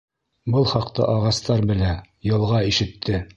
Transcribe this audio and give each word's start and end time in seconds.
Был 0.53 0.65
хаҡта 0.71 1.09
ағастар 1.15 1.63
белә, 1.73 1.91
йылға 2.31 2.65
ишетте. 2.73 3.23